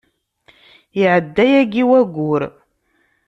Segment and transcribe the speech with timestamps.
[1.01, 2.41] Iɛedda yagi wayyur.